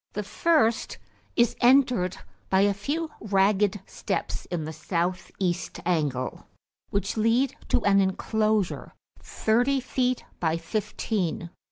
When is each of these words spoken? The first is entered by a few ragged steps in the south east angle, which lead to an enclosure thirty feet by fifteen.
The 0.13 0.23
first 0.23 0.97
is 1.35 1.55
entered 1.61 2.17
by 2.49 2.61
a 2.61 2.73
few 2.73 3.11
ragged 3.21 3.81
steps 3.85 4.45
in 4.47 4.65
the 4.65 4.73
south 4.73 5.29
east 5.37 5.79
angle, 5.85 6.47
which 6.89 7.17
lead 7.17 7.55
to 7.69 7.85
an 7.85 8.01
enclosure 8.01 8.95
thirty 9.19 9.79
feet 9.79 10.25
by 10.39 10.57
fifteen. 10.57 11.51